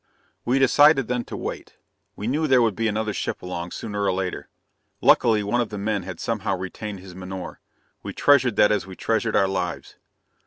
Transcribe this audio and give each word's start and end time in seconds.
"We 0.45 0.57
decided 0.57 1.07
then 1.07 1.25
to 1.25 1.37
wait. 1.37 1.75
We 2.15 2.25
knew 2.25 2.47
there 2.47 2.63
would 2.63 2.75
be 2.75 2.87
another 2.87 3.13
ship 3.13 3.43
along, 3.43 3.69
sooner 3.69 4.01
or 4.03 4.11
later. 4.11 4.49
Luckily, 4.99 5.43
one 5.43 5.61
of 5.61 5.69
the 5.69 5.77
men 5.77 6.01
had 6.01 6.19
somehow 6.19 6.57
retained 6.57 7.01
his 7.01 7.13
menore. 7.13 7.59
We 8.01 8.11
treasured 8.11 8.55
that 8.55 8.71
as 8.71 8.87
we 8.87 8.95
treasured 8.95 9.35
our 9.35 9.47
lives. 9.47 9.97